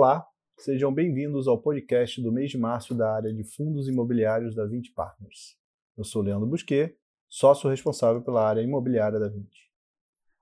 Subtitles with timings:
[0.00, 0.24] Olá,
[0.56, 4.92] sejam bem-vindos ao podcast do mês de março da área de fundos imobiliários da 20
[4.92, 5.56] Partners.
[5.96, 6.96] Eu sou Leandro Busquet,
[7.28, 9.48] sócio responsável pela área imobiliária da 20.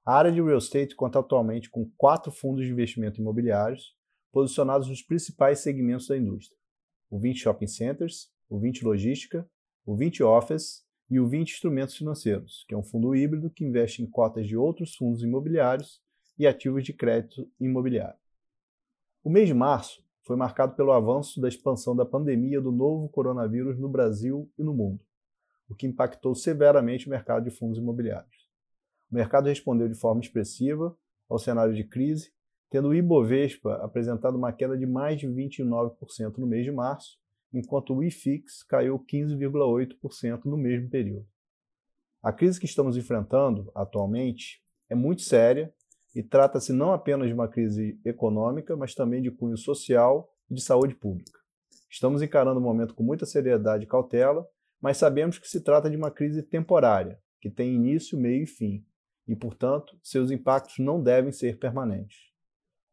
[0.05, 3.97] A área de real estate conta atualmente com quatro fundos de investimento imobiliários
[4.31, 6.59] posicionados nos principais segmentos da indústria:
[7.09, 9.49] o 20 Shopping Centers, o 20 Logística,
[9.87, 14.03] o 20 Office e o 20 Instrumentos Financeiros, que é um fundo híbrido que investe
[14.03, 16.03] em cotas de outros fundos imobiliários
[16.39, 18.26] e ativos de crédito imobiliário.
[19.27, 23.77] O mês de março foi marcado pelo avanço da expansão da pandemia do novo coronavírus
[23.77, 25.01] no Brasil e no mundo,
[25.69, 28.49] o que impactou severamente o mercado de fundos imobiliários.
[29.11, 30.97] O mercado respondeu de forma expressiva
[31.29, 32.31] ao cenário de crise,
[32.71, 37.19] tendo o Ibovespa apresentado uma queda de mais de 29% no mês de março,
[37.53, 41.27] enquanto o IFIX caiu 15,8% no mesmo período.
[42.23, 45.75] A crise que estamos enfrentando atualmente é muito séria
[46.17, 50.63] e trata-se não apenas de uma crise econômica, mas também de cunho social e de
[50.63, 51.39] saúde pública.
[51.91, 54.49] Estamos encarando o momento com muita seriedade e cautela,
[54.81, 58.83] mas sabemos que se trata de uma crise temporária, que tem início, meio e fim,
[59.29, 62.17] e, portanto, seus impactos não devem ser permanentes.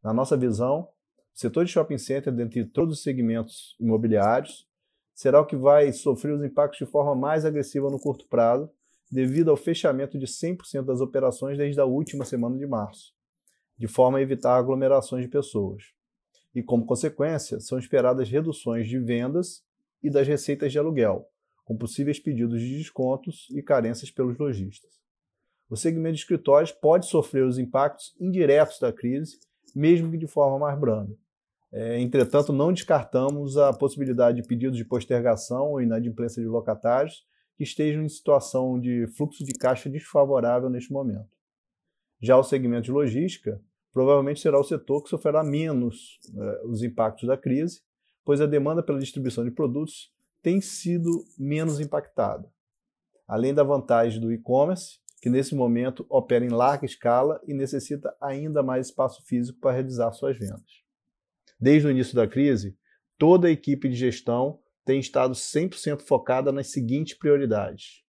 [0.03, 0.89] Na nossa visão,
[1.33, 4.67] o setor de shopping center, dentre todos os segmentos imobiliários,
[5.13, 8.69] será o que vai sofrer os impactos de forma mais agressiva no curto prazo,
[9.13, 13.13] devido ao fechamento de 100% das operações desde a última semana de março,
[13.77, 15.83] de forma a evitar aglomerações de pessoas.
[16.55, 19.63] E, como consequência, são esperadas reduções de vendas
[20.01, 21.27] e das receitas de aluguel,
[21.63, 24.91] com possíveis pedidos de descontos e carências pelos lojistas.
[25.69, 29.39] O segmento de escritórios pode sofrer os impactos indiretos da crise,
[29.75, 31.15] mesmo que de forma mais branda.
[31.71, 37.23] É, entretanto, não descartamos a possibilidade de pedidos de postergação ou inadimplência de locatários
[37.55, 41.29] que estejam em situação de fluxo de caixa desfavorável neste momento.
[42.21, 43.61] Já o segmento de logística
[43.91, 47.81] provavelmente será o setor que sofrerá menos eh, os impactos da crise,
[48.25, 50.11] pois a demanda pela distribuição de produtos
[50.41, 52.51] tem sido menos impactada.
[53.27, 58.61] Além da vantagem do e-commerce, que nesse momento opera em larga escala e necessita ainda
[58.61, 60.83] mais espaço físico para realizar suas vendas.
[61.57, 62.77] Desde o início da crise,
[63.17, 68.03] toda a equipe de gestão tem estado 100% focada nas seguintes prioridades: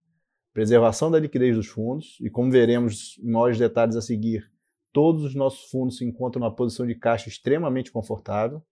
[0.53, 4.51] preservação da liquidez dos fundos, e como veremos em maiores detalhes a seguir,
[4.93, 8.63] todos os nossos fundos se encontram numa posição de caixa extremamente confortável,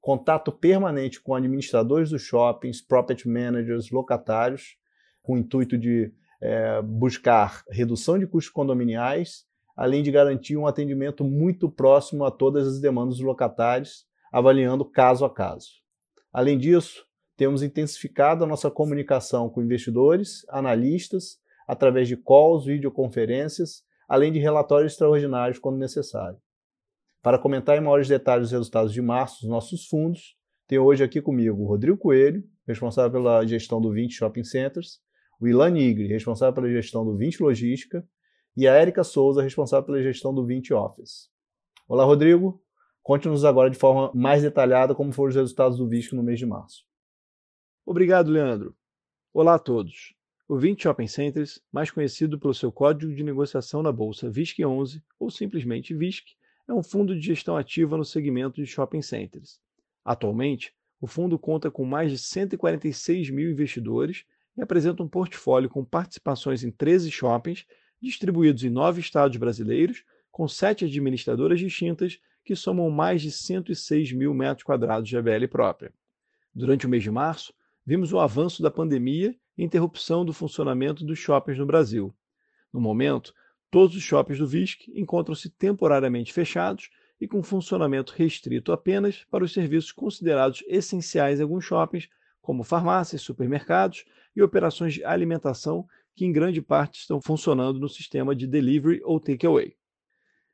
[0.00, 4.76] contato permanente com administradores dos shoppings, property managers, locatários,
[5.22, 11.24] com o intuito de é, buscar redução de custos condominiais, além de garantir um atendimento
[11.24, 15.68] muito próximo a todas as demandas dos locatários, avaliando caso a caso.
[16.30, 17.06] Além disso,
[17.36, 24.92] temos intensificado a nossa comunicação com investidores, analistas, através de calls, videoconferências, além de relatórios
[24.92, 26.38] extraordinários quando necessário.
[27.22, 30.36] Para comentar em maiores detalhes os resultados de março dos nossos fundos,
[30.66, 35.00] tenho hoje aqui comigo o Rodrigo Coelho, responsável pela gestão do 20 Shopping Centers,
[35.40, 38.06] o Ilan Nigri, responsável pela gestão do 20 Logística,
[38.56, 41.28] e a Érica Souza, responsável pela gestão do 20 Office.
[41.88, 42.62] Olá, Rodrigo.
[43.02, 46.46] Conte-nos agora de forma mais detalhada como foram os resultados do VISC no mês de
[46.46, 46.84] março.
[47.86, 48.74] Obrigado, Leandro.
[49.30, 50.14] Olá a todos.
[50.48, 55.30] O 20 Shopping Centers, mais conhecido pelo seu código de negociação na bolsa VISC11 ou
[55.30, 56.34] simplesmente VISC,
[56.66, 59.60] é um fundo de gestão ativa no segmento de shopping centers.
[60.02, 64.24] Atualmente, o fundo conta com mais de 146 mil investidores
[64.56, 67.66] e apresenta um portfólio com participações em 13 shoppings,
[68.00, 74.32] distribuídos em nove estados brasileiros, com sete administradoras distintas que somam mais de 106 mil
[74.32, 75.92] metros quadrados de ABL própria.
[76.54, 77.52] Durante o mês de março,
[77.86, 82.14] vimos o avanço da pandemia e interrupção do funcionamento dos shoppings no Brasil.
[82.72, 83.34] No momento,
[83.70, 86.90] todos os shoppings do VISC encontram-se temporariamente fechados
[87.20, 92.08] e com funcionamento restrito apenas para os serviços considerados essenciais em alguns shoppings,
[92.40, 94.04] como farmácias, supermercados
[94.34, 99.18] e operações de alimentação que em grande parte estão funcionando no sistema de delivery ou
[99.18, 99.76] takeaway.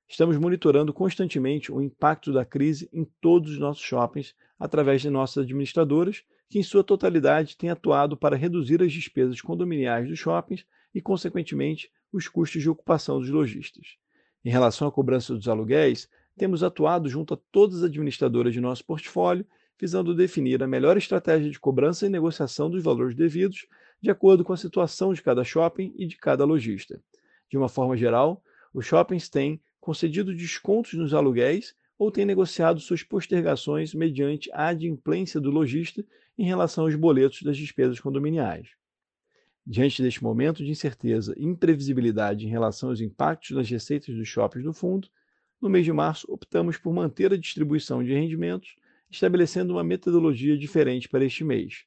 [0.09, 5.45] Estamos monitorando constantemente o impacto da crise em todos os nossos shoppings através de nossas
[5.45, 11.01] administradoras que em sua totalidade tem atuado para reduzir as despesas condominiais dos shoppings e,
[11.01, 13.97] consequentemente, os custos de ocupação dos lojistas.
[14.45, 18.85] Em relação à cobrança dos aluguéis, temos atuado junto a todas as administradoras de nosso
[18.85, 19.47] portfólio,
[19.79, 23.67] visando definir a melhor estratégia de cobrança e negociação dos valores devidos,
[24.03, 27.01] de acordo com a situação de cada shopping e de cada lojista.
[27.49, 28.43] De uma forma geral,
[28.75, 35.39] os shoppings têm concedido descontos nos aluguéis ou têm negociado suas postergações mediante a adimplência
[35.39, 36.03] do lojista
[36.39, 38.71] em relação aos boletos das despesas condominiais.
[39.67, 44.65] Diante deste momento de incerteza e imprevisibilidade em relação aos impactos das receitas dos shoppings
[44.65, 45.11] do fundo,
[45.61, 48.77] no mês de março optamos por manter a distribuição de rendimentos,
[49.11, 51.85] estabelecendo uma metodologia diferente para este mês.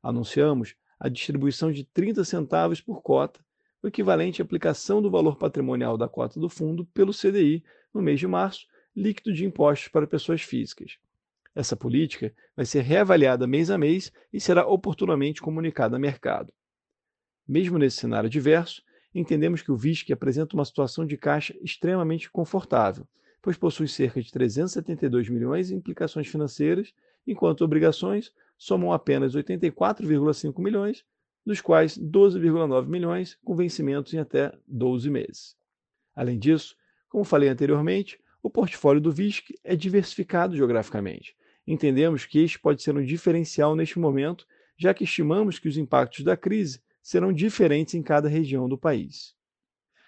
[0.00, 3.40] Anunciamos a distribuição de 30 centavos por cota,
[3.82, 8.20] o equivalente à aplicação do valor patrimonial da cota do fundo pelo CDI no mês
[8.20, 8.64] de março,
[8.96, 10.98] líquido de impostos para pessoas físicas.
[11.54, 16.52] Essa política vai ser reavaliada mês a mês e será oportunamente comunicada ao mercado.
[17.46, 18.82] Mesmo nesse cenário diverso,
[19.14, 23.06] entendemos que o VISC apresenta uma situação de caixa extremamente confortável,
[23.40, 26.92] pois possui cerca de 372 milhões em implicações financeiras,
[27.26, 31.04] enquanto obrigações somam apenas 84,5 milhões,
[31.44, 35.56] dos quais 12,9 milhões com vencimentos em até 12 meses.
[36.14, 36.76] Além disso,
[37.08, 41.34] como falei anteriormente, o portfólio do VISC é diversificado geograficamente.
[41.66, 44.46] Entendemos que este pode ser um diferencial neste momento,
[44.78, 49.34] já que estimamos que os impactos da crise serão diferentes em cada região do país.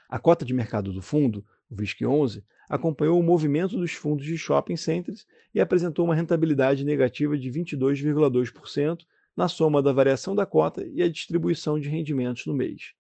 [0.08, 4.38] A cota de mercado do fundo, o VISC 11, acompanhou o movimento dos fundos de
[4.38, 9.00] shopping centers e apresentou uma rentabilidade negativa de 22,2%
[9.37, 12.93] na soma da variação da cota e a distribuição de rendimentos no mês.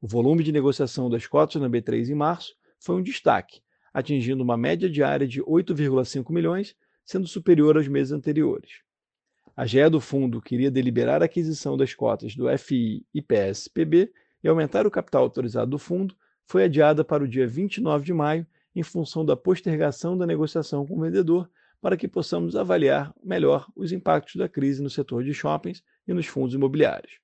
[0.00, 3.60] O volume de negociação das cotas na B3 em março foi um destaque,
[3.98, 8.82] atingindo uma média diária de 8,5 milhões, sendo superior aos meses anteriores.
[9.56, 14.12] A GE do fundo queria deliberar a aquisição das cotas do FI e PSPB
[14.42, 16.14] e aumentar o capital autorizado do fundo,
[16.46, 20.96] foi adiada para o dia 29 de maio, em função da postergação da negociação com
[20.96, 21.50] o vendedor,
[21.80, 26.26] para que possamos avaliar melhor os impactos da crise no setor de shoppings e nos
[26.26, 27.18] fundos imobiliários.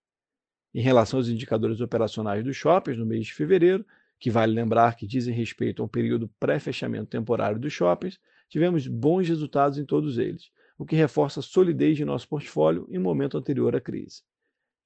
[0.74, 3.86] Em relação aos indicadores operacionais dos shoppings no mês de fevereiro,
[4.24, 8.18] que vale lembrar que dizem respeito a um período pré-fechamento temporário dos shoppings,
[8.48, 12.98] tivemos bons resultados em todos eles, o que reforça a solidez de nosso portfólio em
[12.98, 14.22] momento anterior à crise.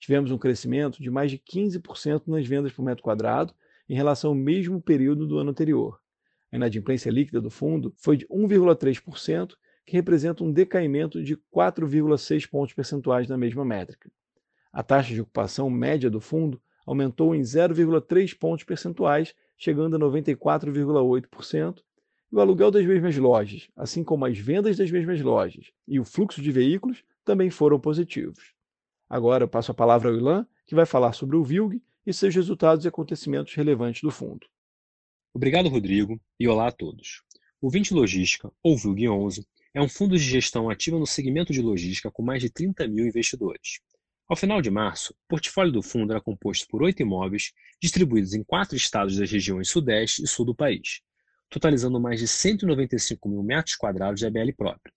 [0.01, 3.55] Tivemos um crescimento de mais de 15% nas vendas por metro quadrado
[3.89, 6.01] em relação ao mesmo período do ano anterior.
[6.51, 9.55] A inadimplência líquida do fundo foi de 1,3%,
[9.87, 14.11] que representa um decaimento de 4,6 pontos percentuais na mesma métrica.
[14.73, 21.83] A taxa de ocupação média do fundo aumentou em 0,3 pontos percentuais, chegando a 94,8%,
[22.33, 26.05] e o aluguel das mesmas lojas, assim como as vendas das mesmas lojas e o
[26.05, 28.55] fluxo de veículos também foram positivos.
[29.07, 32.35] Agora eu passo a palavra ao Ilan, que vai falar sobre o VILG e seus
[32.35, 34.47] resultados e acontecimentos relevantes do fundo.
[35.35, 37.23] Obrigado, Rodrigo, e olá a todos.
[37.61, 41.61] O 20 Logística, ou VILG 11, é um fundo de gestão ativo no segmento de
[41.61, 43.81] logística com mais de 30 mil investidores.
[44.29, 48.45] Ao final de março, o portfólio do fundo era composto por oito imóveis distribuídos em
[48.45, 51.01] quatro estados das regiões Sudeste e Sul do país,
[51.49, 54.93] totalizando mais de 195 mil metros quadrados de ABL próprio.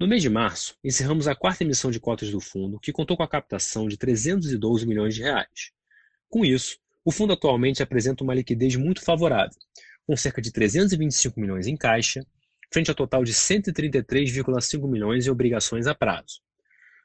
[0.00, 3.22] No mês de março, encerramos a quarta emissão de cotas do fundo, que contou com
[3.22, 5.70] a captação de 312 milhões de reais.
[6.28, 9.56] Com isso, o fundo atualmente apresenta uma liquidez muito favorável,
[10.04, 12.26] com cerca de 325 milhões em caixa,
[12.72, 16.40] frente ao total de 133,5 milhões em obrigações a prazo,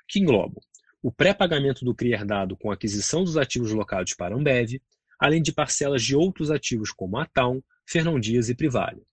[0.07, 0.59] que englobam
[1.01, 4.81] o pré-pagamento do CRI herdado com aquisição dos ativos locados para Ambev,
[5.19, 9.03] além de parcelas de outros ativos como a Town, Fernão Dias e Privale.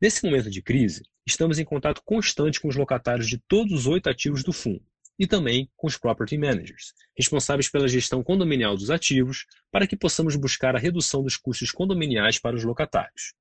[0.00, 4.08] Nesse momento de crise, estamos em contato constante com os locatários de todos os oito
[4.08, 4.84] ativos do fundo
[5.18, 10.34] e também com os property managers, responsáveis pela gestão condominial dos ativos, para que possamos
[10.34, 13.34] buscar a redução dos custos condominiais para os locatários.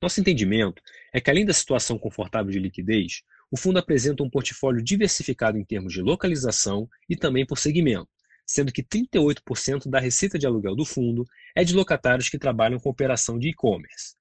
[0.00, 0.80] Nosso entendimento
[1.12, 5.64] é que, além da situação confortável de liquidez, o fundo apresenta um portfólio diversificado em
[5.64, 8.08] termos de localização e também por segmento,
[8.46, 11.24] sendo que 38% da receita de aluguel do fundo
[11.56, 14.14] é de locatários que trabalham com operação de e-commerce.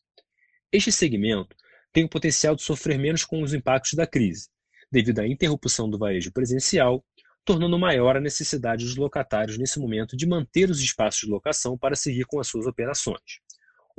[0.72, 1.56] Este segmento
[1.92, 4.50] tem o potencial de sofrer menos com os impactos da crise,
[4.92, 7.04] devido à interrupção do varejo presencial,
[7.46, 11.96] tornando maior a necessidade dos locatários nesse momento de manter os espaços de locação para
[11.96, 13.40] seguir com as suas operações.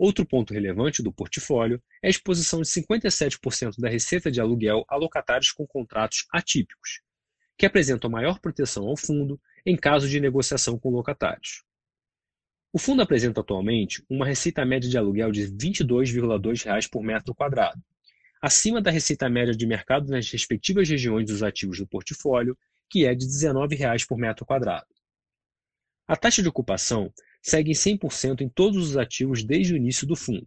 [0.00, 4.96] Outro ponto relevante do portfólio é a exposição de 57% da receita de aluguel a
[4.96, 7.02] locatários com contratos atípicos,
[7.58, 11.64] que apresentam maior proteção ao fundo em caso de negociação com locatários.
[12.72, 17.78] O fundo apresenta atualmente uma receita média de aluguel de R$ 22,2 por metro quadrado,
[18.40, 22.56] acima da receita média de mercado nas respectivas regiões dos ativos do portfólio,
[22.88, 23.76] que é de R$ 19
[24.08, 24.86] por metro quadrado.
[26.08, 30.16] A taxa de ocupação segue em 100% em todos os ativos desde o início do
[30.16, 30.46] fundo,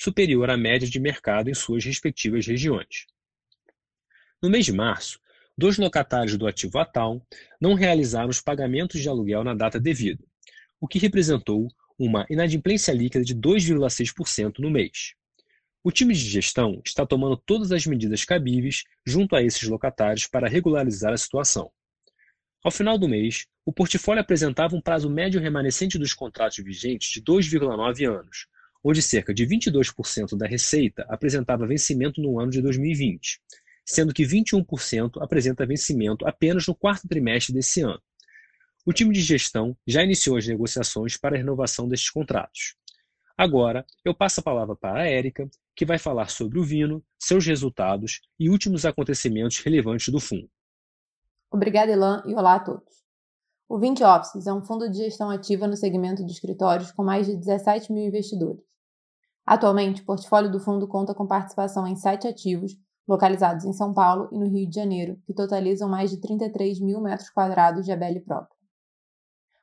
[0.00, 3.06] superior à média de mercado em suas respectivas regiões.
[4.42, 5.20] No mês de março,
[5.56, 7.24] dois locatários do ativo Atal
[7.60, 10.24] não realizaram os pagamentos de aluguel na data devida,
[10.80, 11.68] o que representou
[11.98, 15.14] uma inadimplência líquida de 2,6% no mês.
[15.84, 20.48] O time de gestão está tomando todas as medidas cabíveis junto a esses locatários para
[20.48, 21.70] regularizar a situação.
[22.62, 27.22] Ao final do mês, o portfólio apresentava um prazo médio remanescente dos contratos vigentes de
[27.22, 28.46] 2,9 anos,
[28.84, 33.40] onde cerca de 22% da receita apresentava vencimento no ano de 2020,
[33.82, 38.00] sendo que 21% apresenta vencimento apenas no quarto trimestre desse ano.
[38.84, 42.74] O time de gestão já iniciou as negociações para a renovação destes contratos.
[43.38, 47.46] Agora, eu passo a palavra para a Érica, que vai falar sobre o Vino, seus
[47.46, 50.50] resultados e últimos acontecimentos relevantes do fundo.
[51.52, 53.02] Obrigada, Elan, e olá a todos.
[53.68, 57.26] O 20 Offices é um fundo de gestão ativa no segmento de escritórios com mais
[57.26, 58.62] de 17 mil investidores.
[59.44, 62.76] Atualmente, o portfólio do fundo conta com participação em sete ativos,
[63.06, 67.00] localizados em São Paulo e no Rio de Janeiro, que totalizam mais de 33 mil
[67.00, 68.56] metros quadrados de ABL própria.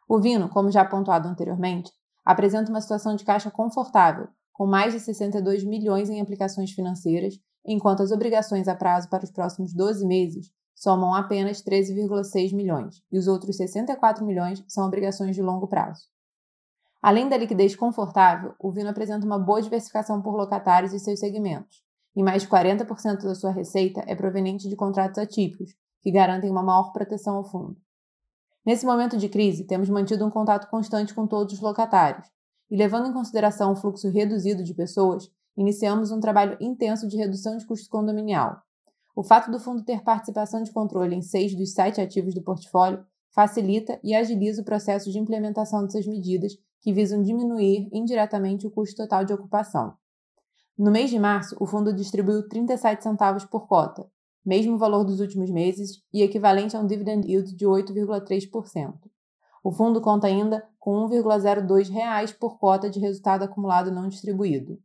[0.10, 1.90] O Vino, como já pontuado anteriormente,
[2.26, 8.04] apresenta uma situação de caixa confortável, com mais de 62 milhões em aplicações financeiras, enquanto
[8.04, 13.28] as obrigações a prazo para os próximos 12 meses somam apenas 13,6 milhões, e os
[13.28, 16.04] outros 64 milhões são obrigações de longo prazo.
[17.02, 21.82] Além da liquidez confortável, o Vino apresenta uma boa diversificação por locatários e seus segmentos,
[22.16, 26.62] e mais de 40% da sua receita é proveniente de contratos atípicos, que garantem uma
[26.62, 27.76] maior proteção ao fundo.
[28.64, 32.28] Nesse momento de crise, temos mantido um contato constante com todos os locatários,
[32.70, 37.58] e levando em consideração o fluxo reduzido de pessoas, iniciamos um trabalho intenso de redução
[37.58, 38.62] de custo condominial.
[39.18, 43.04] O fato do fundo ter participação de controle em seis dos sete ativos do portfólio
[43.34, 48.96] facilita e agiliza o processo de implementação dessas medidas que visam diminuir indiretamente o custo
[48.96, 49.96] total de ocupação.
[50.78, 54.08] No mês de março, o fundo distribuiu 37 centavos por cota,
[54.46, 58.94] mesmo valor dos últimos meses e equivalente a um dividend yield de 8,3%.
[59.64, 64.78] O fundo conta ainda com R$ 1,02 por cota de resultado acumulado não distribuído.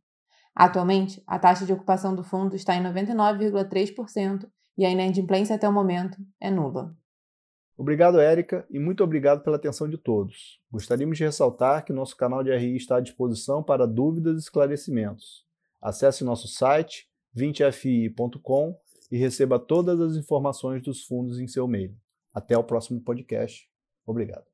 [0.55, 5.73] Atualmente, a taxa de ocupação do fundo está em 99,3% e a inadimplência até o
[5.73, 6.95] momento é nula.
[7.75, 10.59] Obrigado, Érica, e muito obrigado pela atenção de todos.
[10.71, 15.43] Gostaríamos de ressaltar que nosso canal de RI está à disposição para dúvidas e esclarecimentos.
[15.81, 18.77] Acesse nosso site 20fi.com
[19.11, 21.95] e receba todas as informações dos fundos em seu e-mail.
[22.33, 23.67] Até o próximo podcast.
[24.05, 24.52] Obrigado.